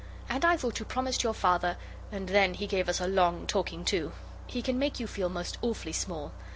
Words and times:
And 0.29 0.43
I 0.43 0.57
thought 0.57 0.79
you 0.79 0.85
promised 0.87 1.21
your 1.21 1.35
Father' 1.35 1.77
And 2.11 2.29
then 2.29 2.55
he 2.55 2.65
gave 2.65 2.89
us 2.89 2.99
a 2.99 3.05
long 3.05 3.45
talking 3.45 3.85
to. 3.85 4.13
He 4.47 4.63
can 4.63 4.79
make 4.79 4.99
you 4.99 5.05
feel 5.05 5.29
most 5.29 5.59
awfully 5.61 5.93
small. 5.93 6.31